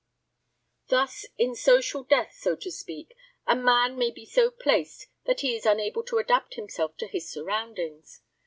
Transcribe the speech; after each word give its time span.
Thus, 0.87 1.27
in 1.37 1.53
social 1.53 2.01
death, 2.03 2.33
so 2.33 2.55
to 2.55 2.71
speak, 2.71 3.15
a 3.45 3.55
man 3.55 3.99
may 3.99 4.09
be 4.09 4.25
so 4.25 4.49
placed 4.49 5.05
that 5.25 5.41
he 5.41 5.55
is 5.55 5.63
unable 5.63 6.01
to 6.05 6.17
adapt 6.17 6.55
himself 6.55 6.97
to 6.97 7.07
his 7.07 7.29
surroundings. 7.29 8.21